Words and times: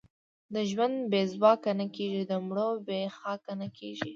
د 0.53 0.55
ژوندو 0.71 1.07
بې 1.11 1.21
ځواکه 1.33 1.71
نه 1.79 1.87
کېږي، 1.95 2.21
د 2.31 2.33
مړو 2.47 2.69
بې 2.87 3.01
خاکه 3.17 3.53
نه 3.61 3.67
کېږي. 3.77 4.09